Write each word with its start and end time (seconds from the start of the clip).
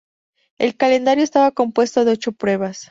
El 0.57 0.77
calendario 0.77 1.23
estaba 1.23 1.51
compuesto 1.51 2.05
de 2.05 2.13
ocho 2.13 2.31
pruebas. 2.31 2.79